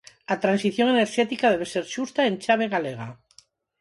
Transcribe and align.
A 0.33 0.35
transición 0.43 0.87
enerxética 0.89 1.51
debe 1.53 1.67
ser 1.73 1.85
xusta 1.95 2.19
e 2.23 2.27
en 2.31 2.35
chave 2.43 2.65
galega. 2.73 3.07